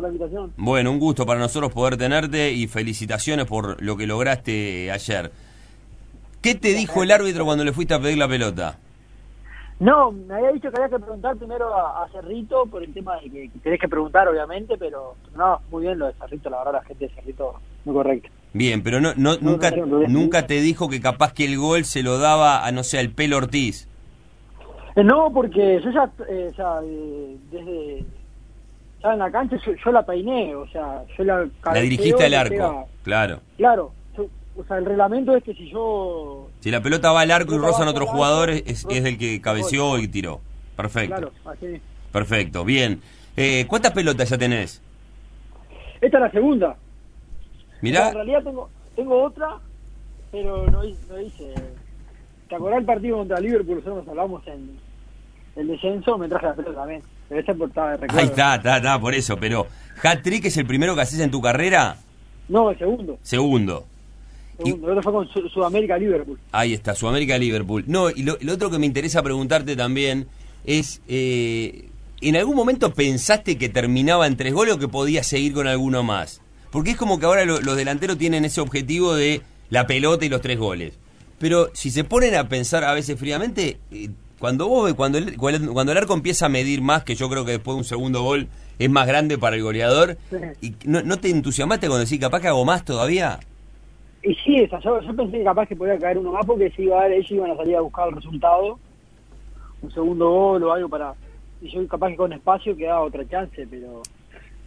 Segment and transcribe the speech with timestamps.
[0.00, 0.52] por la invitación.
[0.56, 5.30] Bueno, un gusto para nosotros poder tenerte y felicitaciones por lo que lograste ayer.
[6.40, 8.78] ¿Qué te dijo el árbitro cuando le fuiste a pedir la pelota?
[9.78, 13.30] No, me había dicho que había que preguntar primero a, Cerrito por el tema de
[13.30, 16.84] que, tenés que preguntar, obviamente, pero no, muy bien lo de Cerrito, la verdad, la
[16.84, 17.54] gente de Cerrito,
[17.84, 18.28] muy correcta.
[18.52, 22.18] Bien, pero no, no, nunca, nunca te dijo que capaz que el gol se lo
[22.18, 23.88] daba a, no sé, el pelo Ortiz.
[24.96, 28.04] Eh, no, porque yo ya, eh, ya eh, desde
[29.02, 31.48] ya en la cancha yo, la peiné, o sea, yo la...
[31.64, 33.40] La dirigiste al arco, claro.
[33.56, 33.92] Claro,
[34.56, 36.48] o sea, el reglamento es que si yo...
[36.60, 39.98] Si la pelota va al arco y rozan otros jugadores, es, es del que cabeció
[39.98, 40.40] y tiró.
[40.76, 41.16] Perfecto.
[41.16, 41.80] Claro, así.
[42.12, 43.00] Perfecto, bien.
[43.36, 44.82] Eh, ¿Cuántas pelotas ya tenés?
[46.00, 46.76] Esta es la segunda.
[47.80, 48.08] Mirá.
[48.08, 49.58] en realidad tengo, tengo otra,
[50.30, 51.54] pero no, no hice...
[52.48, 53.76] ¿Te acordás el partido contra Liverpool?
[53.76, 54.76] Nosotros hablamos en
[55.54, 57.02] el descenso, me traje la pelota también.
[57.30, 58.18] Esta portada de recuerdo.
[58.18, 59.36] Ahí está, está, está, por eso.
[59.36, 59.66] Pero,
[60.02, 61.96] ¿hat-trick es el primero que haces en tu carrera?
[62.48, 63.18] No, el segundo.
[63.22, 63.86] Segundo.
[64.64, 66.38] Segundo, fue con Sudamérica-Liverpool.
[66.52, 67.84] Ahí está, Sudamérica-Liverpool.
[67.86, 70.26] No, y lo, otro que me interesa preguntarte también
[70.64, 71.88] es, eh,
[72.20, 76.02] ¿en algún momento pensaste que terminaba en tres goles o que podía seguir con alguno
[76.02, 76.42] más?
[76.70, 80.40] Porque es como que ahora los delanteros tienen ese objetivo de la pelota y los
[80.40, 80.98] tres goles.
[81.38, 85.92] Pero si se ponen a pensar a veces fríamente, eh, cuando vos cuando el, cuando
[85.92, 88.48] el arco empieza a medir más, que yo creo que después de un segundo gol
[88.80, 90.16] es más grande para el goleador,
[90.60, 93.38] y no, ¿no te entusiasmaste cuando decís capaz que hago más todavía?
[94.22, 97.00] Y sí, esa, yo, pensé que capaz que podía caer uno más porque si iba
[97.00, 98.78] a, ellos iban a salir a buscar el resultado,
[99.82, 101.14] un segundo gol o algo para...
[101.62, 104.02] Y yo capaz que con espacio quedaba otra chance, pero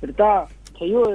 [0.04, 0.48] pero está,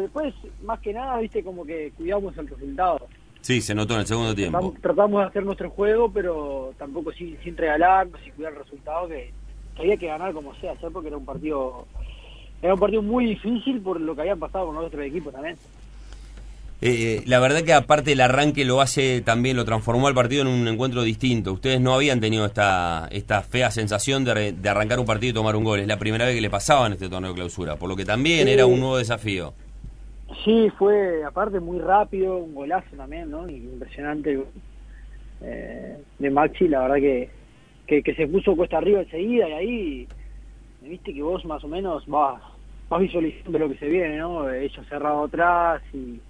[0.01, 3.07] después, más que nada, viste, como que cuidamos el resultado.
[3.41, 4.75] Sí, se notó en el segundo tiempo.
[4.81, 9.33] Tratamos, de hacer nuestro juego, pero tampoco sin, sin regalarnos, sin cuidar el resultado, que,
[9.79, 11.87] había que ganar como sea, porque era un partido
[12.61, 15.57] era un partido muy difícil por lo que habían pasado con los otros equipos también.
[16.81, 20.49] Eh, la verdad que aparte el arranque lo hace también, lo transformó al partido en
[20.49, 21.53] un encuentro distinto.
[21.53, 25.57] Ustedes no habían tenido esta, esta fea sensación de, de arrancar un partido y tomar
[25.57, 25.81] un gol.
[25.81, 28.05] Es la primera vez que le pasaba en este torneo de clausura, por lo que
[28.05, 29.55] también era un nuevo desafío.
[30.45, 33.49] Sí, fue aparte muy rápido, un golazo también, ¿no?
[33.49, 34.45] Impresionante
[35.41, 36.97] eh, de Maxi, la verdad
[37.87, 40.09] que, que, se puso cuesta arriba enseguida y ahí,
[40.83, 42.43] viste que vos más o menos vas,
[42.89, 44.51] vas visualizando lo que se viene, ¿no?
[44.51, 46.21] Ellos cerrado atrás y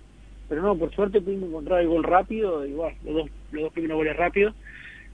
[0.49, 3.99] pero no, por suerte pudimos encontrar el gol rápido, igual, los dos, los dos primeros
[3.99, 4.55] goles rápidos,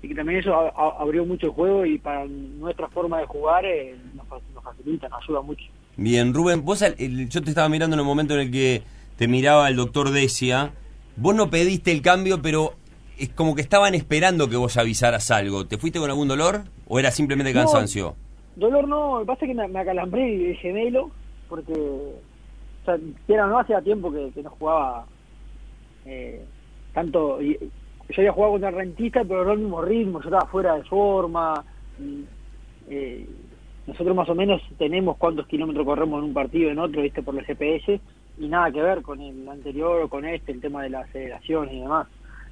[0.00, 0.54] y que también eso
[1.00, 4.26] abrió mucho el juego y para nuestra forma de jugar eh, nos,
[4.62, 5.64] facilita, nos ayuda mucho.
[5.96, 8.82] Bien, Rubén, vos, yo te estaba mirando en el momento en el que
[9.16, 10.72] te miraba el doctor Decia,
[11.16, 12.74] vos no pediste el cambio, pero
[13.18, 15.66] es como que estaban esperando que vos avisaras algo.
[15.66, 18.16] ¿Te fuiste con algún dolor o era simplemente cansancio?
[18.56, 21.10] dolor no, lo que pasa es que me, acalambré el gemelo,
[21.48, 25.06] porque o sea, era, no hacía tiempo que, que no jugaba
[26.06, 26.44] eh,
[26.92, 27.56] tanto yo
[28.18, 31.64] había jugado contra el rentista pero no el mismo ritmo yo estaba fuera de forma
[32.88, 33.26] eh,
[33.86, 37.36] nosotros más o menos tenemos cuántos kilómetros corremos en un partido en otro viste por
[37.38, 38.00] el GPS
[38.38, 41.70] y nada que ver con el anterior o con este el tema de la aceleración
[41.70, 42.06] y demás.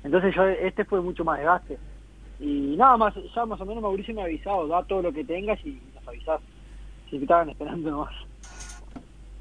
[0.05, 1.79] Entonces yo este fue mucho más desgaste.
[2.39, 5.25] Y nada más ya más o menos Mauricio me ha avisado da todo lo que
[5.25, 6.41] tengas y nos avisás.
[7.09, 8.15] Si estaban esperando nomás.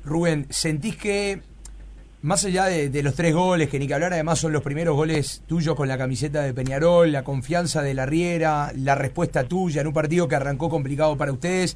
[0.03, 1.41] Rubén, ¿sentís que
[2.23, 5.43] más allá de, los tres goles, que ni que hablar, además son los primeros goles
[5.47, 9.87] tuyos con la camiseta de Peñarol, la confianza de la Riera, la respuesta tuya en
[9.87, 11.75] un partido que arrancó complicado para ustedes,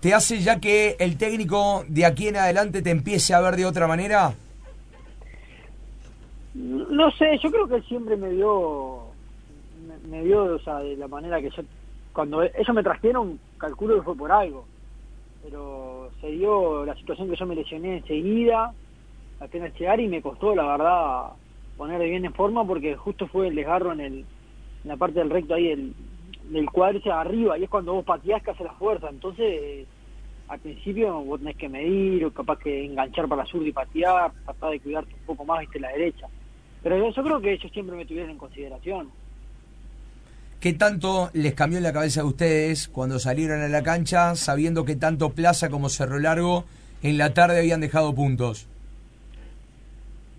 [0.00, 3.66] ¿te hace ya que el técnico de aquí en adelante te empiece a ver de
[3.66, 4.34] otra manera?
[6.54, 9.06] No sé, yo creo que él siempre me dio,
[10.10, 11.62] me, dio, o sea, de la manera que yo,
[12.12, 14.66] cuando ellos me trajeron, calculo que fue por algo,
[15.44, 18.74] pero se dio la situación que yo me lesioné enseguida,
[19.42, 21.32] apenas llegar y me costó, la verdad,
[21.76, 25.30] poner bien en forma porque justo fue el desgarro en, el, en la parte del
[25.30, 25.94] recto ahí del,
[26.50, 29.08] del cuádriceps arriba y es cuando vos pateás que hace la fuerza.
[29.08, 29.86] Entonces,
[30.48, 34.32] al principio vos tenés que medir o capaz que enganchar para la sur y patear,
[34.44, 36.28] tratar de cuidarte un poco más, viste, la derecha.
[36.82, 39.10] Pero yo, yo creo que ellos siempre me tuvieron en consideración.
[40.60, 44.84] ¿Qué tanto les cambió en la cabeza a ustedes cuando salieron a la cancha sabiendo
[44.84, 46.64] que tanto Plaza como Cerro Largo
[47.02, 48.68] en la tarde habían dejado puntos?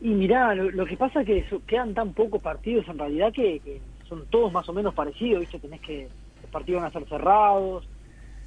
[0.03, 3.79] Y mirá, lo, que pasa es que quedan tan pocos partidos en realidad que,
[4.09, 5.59] son todos más o menos parecidos, ¿viste?
[5.59, 6.09] Tenés que,
[6.41, 7.87] los partidos van a ser cerrados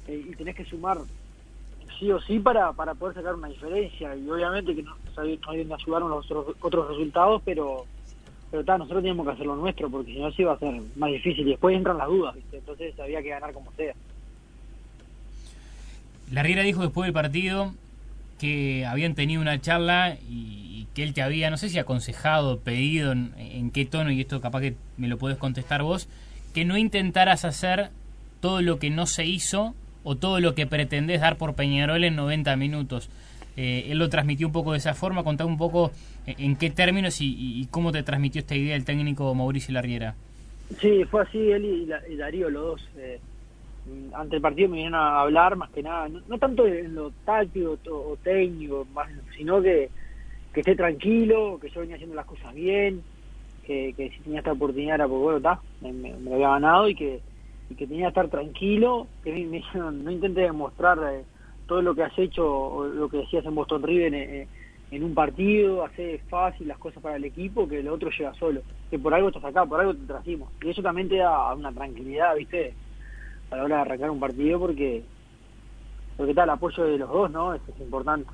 [0.07, 0.99] eh, y tenés que sumar
[1.97, 4.15] sí o sí para, para poder sacar una diferencia.
[4.15, 7.85] Y obviamente que no, no ayudaron los otros, otros resultados, pero
[8.51, 11.11] pero nosotros tenemos que hacer lo nuestro porque si no sí va a ser más
[11.11, 12.57] difícil y después entran las dudas, ¿viste?
[12.57, 13.93] Entonces había que ganar como sea.
[16.31, 17.73] La Riera dijo después del partido
[18.39, 20.66] que habían tenido una charla y,
[20.97, 24.61] que él te había, no sé si aconsejado, pedido, en, qué tono, y esto capaz
[24.61, 26.09] que me lo puedes contestar vos,
[26.55, 27.91] que no intentaras hacer
[28.39, 32.15] todo lo que no se hizo o todo lo que pretendés dar por Peñarol en
[32.15, 33.11] 90 minutos.
[33.57, 35.91] Eh, él lo transmitió un poco de esa forma, contame un poco
[36.25, 40.15] en qué términos y, cómo te transmitió esta idea el técnico Mauricio Larriera.
[40.79, 41.63] Sí, fue así, él
[42.09, 42.89] y, Darío, los dos.
[42.97, 43.19] Eh,
[44.15, 47.77] ante el partido me vinieron a hablar más que nada, no, tanto en lo táctico
[47.91, 49.91] o, técnico, más, sino que,
[50.57, 53.03] que esté tranquilo, que yo venía haciendo las cosas bien,
[53.63, 57.19] que, si tenía esta oportunidad era porque, bueno, está, me, lo había ganado y que,
[57.69, 61.25] y que tenía que estar tranquilo, que me, dijeron, no intentes demostrar eh,
[61.67, 64.47] todo lo que has hecho o lo que decías en Boston River eh,
[64.89, 68.63] en un partido, hacer fácil las cosas para el equipo, que el otro llega solo.
[68.89, 70.49] Que por algo estás acá, por algo te trajimos.
[70.63, 72.73] Y eso también te da una tranquilidad, ¿viste?
[73.51, 75.03] A la hora de arrancar un partido, porque
[76.15, 77.53] porque está el apoyo de los dos, ¿no?
[77.53, 78.27] Es importante.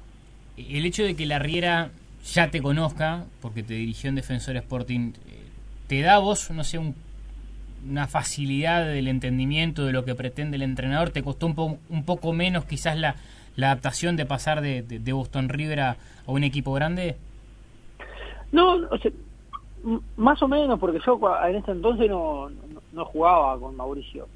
[0.55, 1.91] El hecho de que la Riera
[2.25, 5.43] ya te conozca, porque te dirigió en Defensor Sporting, eh,
[5.87, 6.79] ¿te da vos, no sé,
[7.89, 11.09] una facilidad del entendimiento de lo que pretende el entrenador?
[11.09, 13.15] ¿Te costó un, un poco menos quizás la,
[13.57, 17.17] adaptación de pasar de, Boston River a, un equipo grande?
[18.51, 18.87] No,
[20.15, 22.49] más o menos, porque yo en ese entonces no,
[22.93, 24.27] no, jugaba con Mauricio.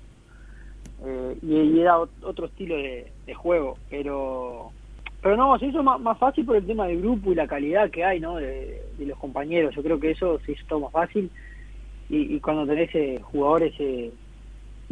[1.06, 4.72] Eh, y, era otro estilo de, juego, pero
[5.22, 8.04] pero no, se hizo más, fácil por el tema del grupo y la calidad que
[8.04, 8.38] hay, ¿no?
[8.38, 9.76] De, los compañeros.
[9.76, 11.30] Yo creo que eso se hizo todo más fácil.
[12.10, 14.12] Y, cuando tenés eh, jugadores eh,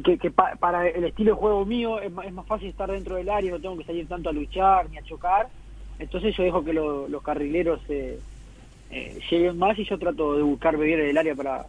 [0.03, 3.51] que, que para el estilo de juego mío es, más fácil estar dentro del área,
[3.51, 5.47] no tengo que salir tanto a luchar ni a chocar.
[5.97, 8.19] Entonces yo dejo que los carrileros eh,
[8.91, 11.65] eh, lleguen más y yo trato de buscar beber el área para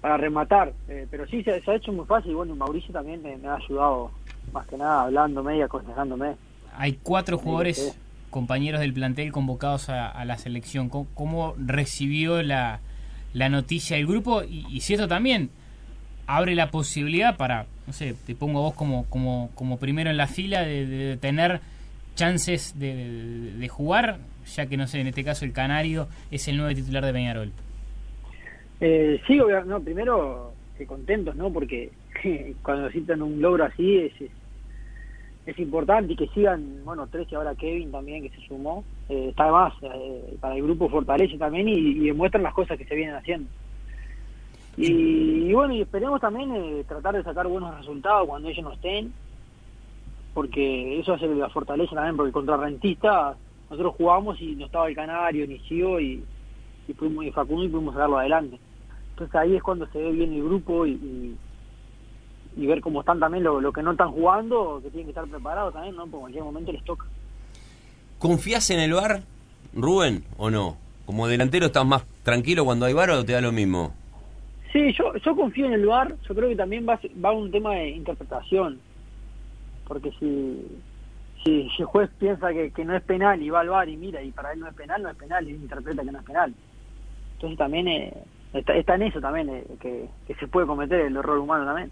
[0.00, 0.72] para rematar.
[0.88, 2.34] Eh, pero sí, se, ha hecho muy fácil.
[2.34, 4.10] Bueno, Mauricio también me, ha ayudado,
[4.52, 6.36] más que nada, hablándome y aconsejándome.
[6.80, 7.98] Hay cuatro jugadores,
[8.30, 10.88] compañeros del plantel, convocados a, la selección.
[10.88, 12.80] ¿Cómo, recibió la,
[13.34, 14.44] la noticia del grupo?
[14.44, 15.50] Y, y si esto también
[16.28, 20.26] abre la posibilidad para, no sé, te pongo vos como, como, como primero en la
[20.26, 21.60] fila de, tener
[22.14, 24.18] chances de, jugar,
[24.54, 27.50] ya que no sé, en este caso el Canario es el nuevo titular de Peñarol.
[28.80, 31.50] Eh, sí, no, primero que contentos, ¿no?
[31.50, 31.90] Porque
[32.62, 34.30] cuando necesitan un logro así es, es,
[35.56, 39.44] importante y que sigan, bueno, tres y ahora Kevin también que se sumó, eh, está
[39.44, 43.14] además eh, para el grupo fortalece también y, y demuestran las cosas que se vienen
[43.14, 43.48] haciendo.
[44.80, 49.12] Y, bueno, y esperemos también eh, tratar de sacar buenos resultados cuando ellos no estén,
[50.34, 53.36] porque eso hace la fortaleza también, porque contra Rentista
[53.68, 56.22] nosotros jugamos y no estaba el Canario, ni Gio y,
[56.86, 58.60] y, fuimos, y Facundo y pudimos sacarlo adelante.
[59.10, 61.36] Entonces ahí es cuando se ve bien el grupo y,
[62.58, 65.26] y, ver cómo están también los lo que no están jugando, que tienen que estar
[65.26, 66.02] preparados también, ¿no?
[66.02, 67.06] Porque en cualquier momento les toca.
[68.18, 69.22] ¿Confías en el bar,
[69.74, 70.76] Rubén, o no?
[71.06, 73.94] Como delantero estás más tranquilo cuando hay bar o te da lo mismo?
[74.72, 77.74] Sí, yo, yo confío en el lugar, yo creo que también va, va un tema
[77.74, 78.78] de interpretación,
[79.86, 80.66] porque si,
[81.42, 84.22] si, el juez piensa que, que, no es penal y va al bar y mira
[84.22, 86.54] y para él no es penal, no es penal y interpreta que no es penal.
[87.34, 88.12] Entonces también eh,
[88.52, 91.90] está, en eso también, eh, que, se puede cometer el error humano también.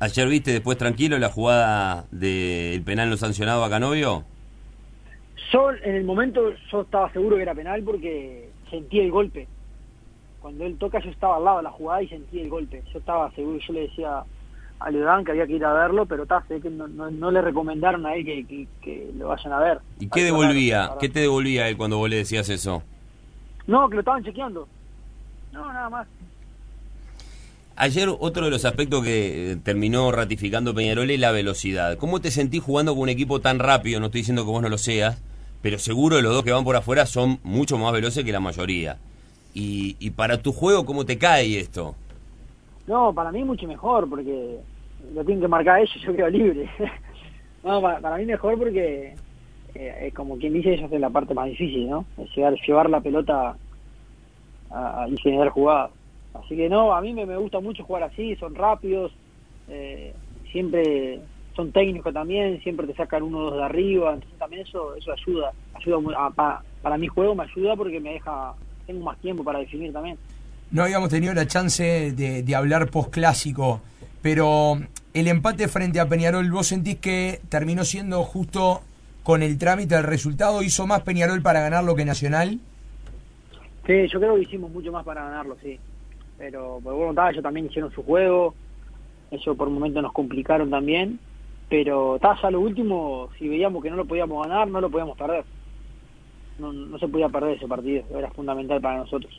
[0.00, 4.24] ¿Ayer viste después tranquilo la jugada del penal no sancionado a Canovio?
[5.52, 9.48] Yo en el momento yo estaba seguro que era penal porque sentí el golpe
[10.40, 12.82] cuando él toca yo estaba al lado de la jugada y sentí el golpe.
[12.92, 14.22] Yo estaba seguro, yo le decía
[14.80, 18.14] a Leodán que había que ir a verlo, pero sé que no, le recomendaron a
[18.14, 19.80] él que, lo vayan a ver.
[19.98, 20.92] ¿Y qué devolvía?
[21.00, 22.82] ¿Qué te devolvía él cuando vos le decías eso?
[23.66, 24.68] No, que lo estaban chequeando.
[25.52, 26.08] No, nada más.
[27.80, 31.96] Ayer otro de los aspectos que eh, terminó ratificando Peñarol es la velocidad.
[31.96, 34.00] ¿Cómo te sentís jugando con un equipo tan rápido?
[34.00, 35.22] No estoy diciendo que vos no lo seas,
[35.62, 38.96] pero seguro los dos que van por afuera son mucho más veloces que la mayoría.
[39.54, 41.94] Y, para tu juego, ¿cómo te cae esto?
[42.88, 44.58] No, para mí mucho mejor, porque
[45.14, 46.68] lo tienen que marcar ellos, yo quedo libre.
[47.62, 49.14] no, para, mí mejor porque,
[49.76, 52.04] eh, como quien dice, ellos hacen la parte más difícil, ¿no?
[52.18, 53.54] Es llevar, llevar la pelota
[54.68, 55.92] a, a, y generar jugadas.
[56.44, 59.12] Así que no, a mí me, gusta mucho jugar así, son rápidos,
[59.68, 60.14] eh,
[60.50, 61.20] siempre
[61.54, 65.12] son técnicos también, siempre te sacan uno o dos de arriba, entonces también eso eso
[65.12, 68.54] ayuda, ayuda para, para mi juego me ayuda porque me deja
[68.86, 70.16] tengo más tiempo para definir también.
[70.70, 73.80] No habíamos tenido la chance de, hablar post-clásico,
[74.20, 74.78] pero
[75.14, 78.82] el empate frente a Peñarol, ¿vos sentís que terminó siendo justo
[79.22, 80.62] con el trámite del resultado?
[80.62, 82.58] ¿Hizo más Peñarol para ganarlo que Nacional?
[83.86, 85.78] Sí, yo creo que hicimos mucho más para ganarlo, sí.
[86.38, 88.54] Pero por bueno, ellos también hicieron su juego,
[89.30, 91.18] ellos por un momento nos complicaron también,
[91.68, 95.16] pero estaba ya lo último, si veíamos que no lo podíamos ganar, no lo podíamos
[95.18, 95.44] perder.
[96.58, 99.32] No, no se podía perder ese partido, era fundamental para nosotros.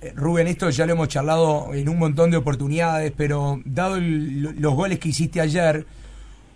[0.00, 4.60] Eh, Rubén, esto ya lo hemos charlado en un montón de oportunidades, pero dado el-
[4.60, 5.86] los goles que hiciste ayer,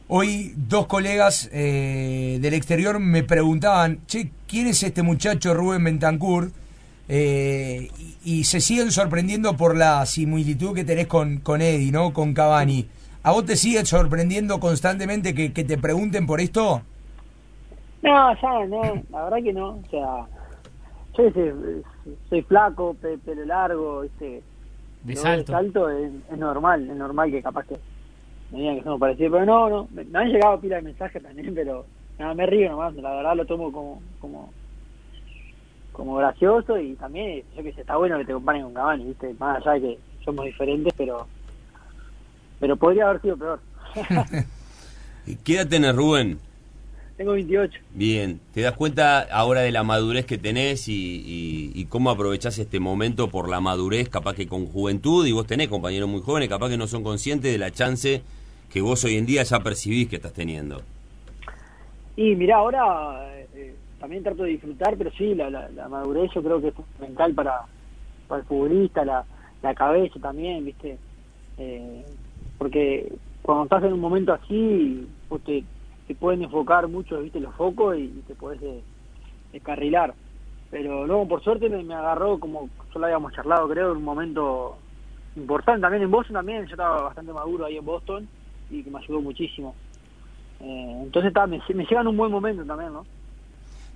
[0.08, 6.50] hoy dos colegas eh, del exterior me preguntaban, che, ¿quién es este muchacho Rubén Bentancur?
[7.08, 7.88] Eh,
[8.24, 12.12] y, y se siguen sorprendiendo por la similitud que tenés con, con Eddie, ¿no?
[12.12, 12.86] Con Cavani.
[13.22, 16.82] ¿A vos te sigue sorprendiendo constantemente que, que te pregunten por esto?
[18.02, 19.68] No, ya no, la verdad que no.
[19.70, 20.26] O sea,
[21.16, 21.82] yo soy,
[22.28, 24.42] soy flaco, pe- pelo largo, ¿viste?
[25.02, 25.52] De salto.
[25.52, 27.76] salto es, es normal, es normal que capaz que
[28.52, 29.88] me digan que somos parecidos, pero no, no.
[29.92, 31.84] Me, me han llegado pila de mensajes también, pero
[32.18, 34.50] nada, me río nomás, la verdad lo tomo como como
[35.96, 39.34] como gracioso y también, yo que sé, está bueno que te comparen con Cavani, ¿viste?
[39.38, 41.26] Más allá de que somos diferentes, pero
[42.60, 43.60] pero podría haber sido peor.
[45.44, 46.38] ¿Qué edad tenés, Rubén?
[47.16, 47.78] Tengo 28.
[47.94, 52.58] Bien, ¿te das cuenta ahora de la madurez que tenés y, y- y cómo aprovechás
[52.58, 56.50] este momento por la madurez, capaz que con juventud, y vos tenés compañeros muy jóvenes,
[56.50, 58.22] capaz que no son conscientes de la chance
[58.70, 60.82] que vos hoy en día ya percibís que estás teniendo?
[62.16, 63.35] Y mira, ahora
[64.06, 67.62] también trato de disfrutar, pero sí, la, la, madurez yo creo que es fundamental para,
[68.28, 69.24] para el futbolista, la,
[69.62, 70.96] la cabeza también, ¿viste?
[71.58, 72.04] Eh,
[72.56, 75.64] porque cuando estás en un momento así, pues te,
[76.06, 77.40] te pueden enfocar mucho, ¿viste?
[77.40, 78.60] Los focos y, y te puedes
[79.52, 80.14] descarrilar.
[80.70, 84.78] Pero luego, por suerte, me, agarró, como ya lo habíamos charlado, creo, en un momento
[85.34, 85.80] importante.
[85.80, 88.28] También en Boston, también, yo estaba bastante maduro ahí en Boston
[88.70, 89.74] y que me ayudó muchísimo.
[90.60, 93.04] Eh, entonces está, me, me llega en un buen momento también, ¿no?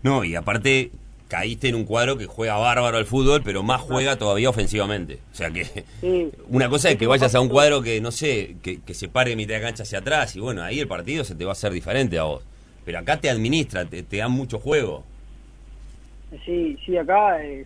[0.02, 0.90] No, y aparte
[1.28, 5.20] caíste en un cuadro que juega bárbaro al fútbol, pero más juega todavía ofensivamente.
[5.32, 5.64] O sea que
[6.00, 6.30] Sí.
[6.48, 9.36] una cosa es que vayas a un cuadro que, no sé, que, que se pare
[9.36, 11.72] mitad de cancha hacia atrás y bueno, ahí el partido se te va a hacer
[11.72, 12.42] diferente a vos.
[12.84, 15.04] Pero acá te administra, te, te dan mucho juego.
[16.44, 17.64] Sí, sí, acá eh,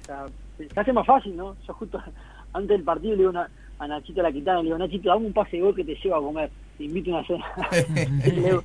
[0.58, 1.56] se hace más fácil, ¿no?
[1.66, 2.00] Yo justo
[2.52, 3.48] antes del partido le digo una,
[3.78, 6.18] a Nachito la quitana, le digo, Nachito, dame un pase de gol que te lleva
[6.18, 7.44] a comer, te invito a una cena.
[8.24, 8.64] le, digo-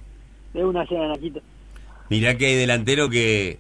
[0.54, 1.40] le digo una cena a Nachito.
[2.10, 3.60] Mirá que hay delantero que,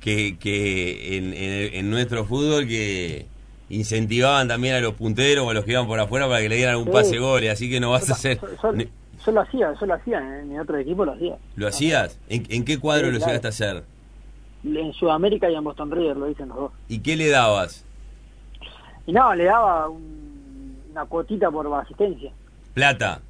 [0.00, 3.26] que, que en, en- en nuestro fútbol que
[3.68, 6.56] incentivaban también a los punteros o a los que iban por afuera para que le
[6.56, 6.90] dieran un Sí.
[6.90, 8.40] pase gol, así que no vas Yo, a hacer...
[8.40, 11.36] yo- yo- lo hacía, yo lo hacía, en mi otro equipo lo hacía.
[11.56, 12.16] ¿Lo hacías?
[12.28, 13.32] ¿En, en qué cuadro Sí, lo claro.
[13.32, 13.84] llegaste a hacer?
[14.64, 16.72] En Sudamérica y en Boston River lo dicen los dos.
[16.88, 17.84] ¿Y qué le dabas?
[19.06, 22.30] Y nada, le daba un- una cuotita por asistencia.
[22.72, 23.20] ¿Plata?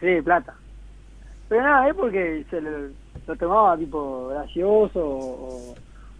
[0.00, 0.54] Sí, plata.
[1.54, 2.70] Pero nada, es porque se lo,
[3.28, 5.74] lo tomaba tipo gracioso o,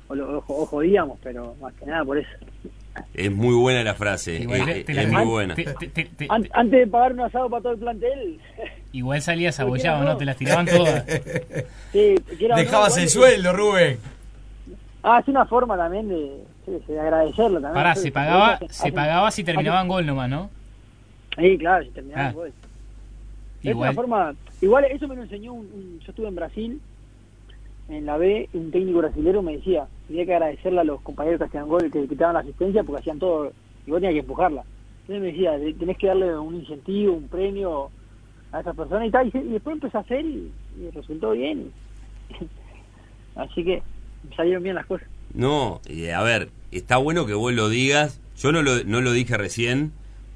[0.07, 2.29] o lo o- o jodíamos, pero más que nada por eso.
[3.15, 5.57] Es muy buena la frase, Igual es, te es la- muy buena.
[5.57, 8.39] te- te- te- te- An- antes de pagar un asado para todo el plantel,
[8.93, 10.17] igual salías ¿Por qué abollado, no?
[10.17, 11.05] Te las tiraban todas.
[11.93, 12.15] sí,
[12.49, 13.99] no, Dejabas el sueldo, Rubén.
[15.03, 16.45] Ah, es una forma también de,
[17.01, 17.75] agradecerlo también.
[17.75, 20.49] Pará, se pagaba, se pagaba si terminaban gol nomás, ¿no?
[21.37, 22.33] Sí, claro, si terminaban Ah.
[22.33, 22.53] gol.
[23.65, 23.95] Es una Igual.
[23.95, 26.81] forma, igual eso me lo enseñó un, un- yo estuve en Brasil
[27.89, 31.45] en la B, un técnico brasilero me decía, tenía que agradecerle a los compañeros que
[31.47, 33.53] hacían gol, que quitaban la asistencia porque hacían todo
[33.87, 34.65] y vos tenías que empujarla.
[35.03, 37.91] Entonces me decía, "de- tenés que darle un incentivo, un premio
[38.53, 41.71] a esas personas y tal, y, y después empecé a hacer y, y resultó bien.
[43.37, 43.83] Así que
[44.37, 45.09] salieron bien las cosas.
[45.35, 48.21] No, eh, a ver, está bueno que vos lo digas.
[48.37, 49.93] Yo no lo, no lo dije recién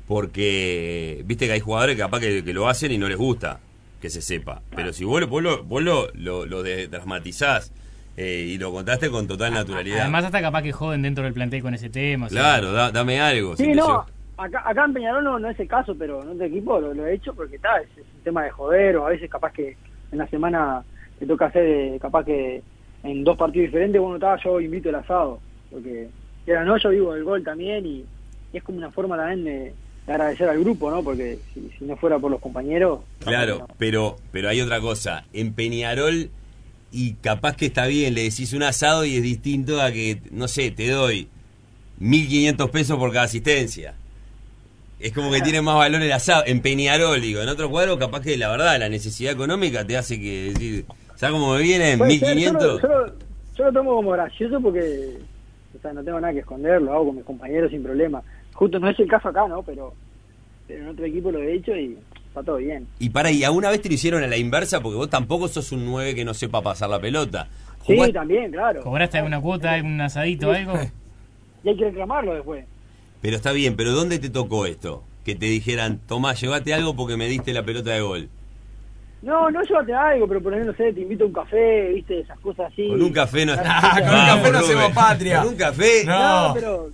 [0.09, 3.61] porque, viste que hay jugadores que capaz que, que lo hacen y no les gusta
[4.01, 4.63] que se sepa.
[4.75, 7.73] Pero si vos, lo- vos lo, vos lo, lo, lo dramatizás
[8.17, 10.01] eh, y lo contaste con total naturalidad.
[10.03, 12.27] Además, hasta capaz que joden dentro del plantel con ese tema.
[12.27, 13.57] o sea, claro, da- dame algo.
[13.57, 16.81] Sí, no, acá, acá en Peñarol no, no es el caso, pero en otro equipo
[16.81, 19.29] lo, lo he hecho porque está, es, es un tema de joder, o a veces
[19.31, 19.77] capaz que
[20.13, 20.83] en la semana
[21.19, 22.63] te toca hacer, eh, capaz que
[23.03, 26.09] en dos partidos diferentes, bueno, está, yo invito el asado, porque
[26.47, 28.05] era no, yo vivo del gol también y,
[28.53, 29.75] y es como una forma también de
[30.15, 31.03] agradecer al grupo, ¿no?
[31.03, 33.01] Porque si, si no fuera por los compañeros...
[33.21, 33.69] Claro, no.
[33.79, 35.25] pero, pero hay otra cosa.
[35.33, 36.31] En Peñarol,
[36.91, 40.49] y capaz que está bien, le decís un asado y es distinto a que, no
[40.49, 41.29] sé, te doy
[42.01, 43.95] 1.500 pesos por cada asistencia.
[45.01, 46.43] Es como que tiene más valor el asado.
[46.47, 50.21] En Peñarol, digo, en otro cuadro, capaz que la verdad, la necesidad económica te hace
[50.21, 51.99] que decir, ¿sabes cómo me vienen?
[51.99, 52.53] Puede ser, yo, 1.500.
[52.53, 53.07] lo, yo, lo,
[53.55, 55.19] yo lo tomo como gracioso porque
[55.77, 58.23] o sea, no tengo nada que esconder, lo hago con mis compañeros sin problema.
[58.59, 59.63] Justo no es el caso acá, ¿no?
[59.63, 59.95] Pero,
[60.67, 61.97] pero en otro equipo lo he hecho y
[62.27, 62.89] está todo bien.
[62.99, 64.81] Y para, ¿y alguna vez te lo hicieron a la inversa?
[64.81, 67.47] Porque vos tampoco sos un 9 que no sepa pasar la pelota.
[67.87, 68.83] Sí, también, claro.
[68.83, 70.75] ¿Cobraste alguna cuota, algún asadito, algo?
[71.65, 72.65] Y hay que reclamarlo después.
[73.21, 75.03] Pero está bien, pero ¿dónde te tocó esto?
[75.25, 78.29] Que te dijeran, tomá, llévate algo porque me diste la pelota de gol.
[79.23, 82.21] No, no llévate algo, pero por ejemplo, no sé, te invito a un café, viste,
[82.21, 82.89] esas cosas así.
[82.89, 85.41] Con un café no Ah, con un café no hacemos patria.
[85.43, 86.05] Con un café.
[86.05, 86.49] No.
[86.49, 86.91] No, pero,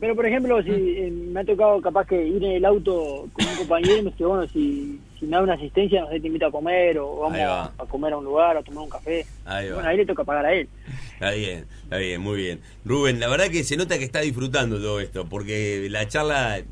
[0.00, 3.46] pero por ejemplo, si eh, me ha tocado capaz que ir en el auto con
[3.46, 6.26] un compañero y me dice, bueno, si, si me da una asistencia, no sé, te
[6.26, 7.64] invito a comer o vamos va.
[7.64, 9.26] a, a comer a un lugar, a tomar un café.
[9.44, 9.74] Ahí va.
[9.74, 10.68] Bueno, ahí le toca pagar a él.
[11.14, 12.60] Está bien, está bien, muy bien.
[12.84, 16.62] Rubén, la verdad que se nota que está disfrutando todo esto, porque la charla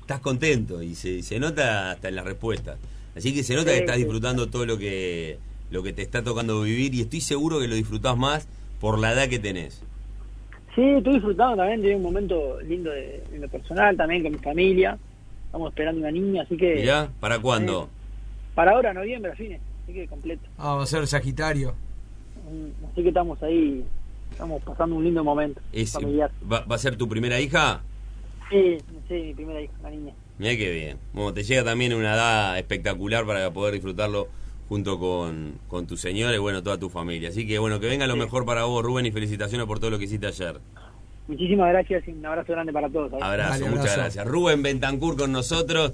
[0.00, 2.78] estás contento y se, se nota hasta en las respuestas.
[3.16, 4.02] Así que se nota que estás sí.
[4.02, 5.38] disfrutando todo lo que
[5.70, 8.48] lo que te está tocando vivir y estoy seguro que lo disfrutás más
[8.80, 9.82] por la edad que tenés.
[10.78, 14.38] Sí, estoy disfrutando también de un momento lindo de, en lo personal, también con mi
[14.38, 14.96] familia.
[15.46, 17.10] Estamos esperando una niña, así que ¿Ya?
[17.18, 17.88] ¿Para cuándo?
[18.54, 20.46] para ahora, noviembre, a fines, así que completo.
[20.56, 21.74] Ah, va a ser Sagitario.
[22.48, 23.84] Mm, Así que estamos ahí,
[24.30, 26.30] estamos pasando un lindo momento Es- familiar.
[26.50, 27.80] ¿va, va a ser tu primera hija?
[28.48, 30.12] Sí, sí, mi primera hija, la niña.
[30.38, 30.98] Mira qué bien.
[31.12, 34.28] Bueno, te llega también una edad espectacular para poder disfrutarlo
[34.68, 37.30] junto con, con tu señora y bueno, toda tu familia.
[37.30, 38.20] Así que bueno, que venga lo Sí.
[38.20, 40.60] mejor para vos, Rubén, y felicitaciones por todo lo que hiciste ayer.
[41.26, 43.10] Muchísimas gracias y un abrazo grande para todos.
[43.10, 43.24] ¿sabes?
[43.24, 44.00] Abrazo, Dale, muchas abrazo.
[44.00, 44.26] gracias.
[44.26, 45.92] Rubén Bentancur con nosotros.